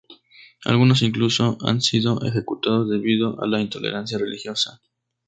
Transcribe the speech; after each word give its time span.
Algunos 0.65 1.03
incluso 1.03 1.59
han 1.63 1.79
sido 1.79 2.23
ejecutados 2.25 2.89
debido 2.89 3.39
a 3.39 3.45
la 3.45 3.61
intolerancia 3.61 4.17
religiosa. 4.17 4.81